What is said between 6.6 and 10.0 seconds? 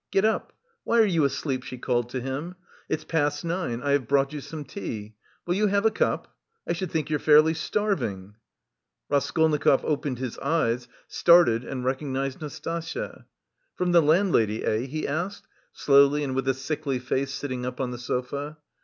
I should think you're fairly starving?" Raskolnikov